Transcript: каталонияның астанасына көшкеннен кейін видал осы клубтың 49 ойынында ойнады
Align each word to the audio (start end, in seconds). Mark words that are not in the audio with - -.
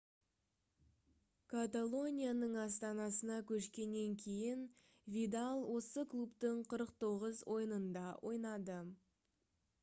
каталонияның 1.51 2.55
астанасына 2.61 3.37
көшкеннен 3.51 4.15
кейін 4.23 4.63
видал 5.19 5.63
осы 5.75 6.07
клубтың 6.15 6.65
49 6.75 7.45
ойынында 7.59 8.09
ойнады 8.33 8.81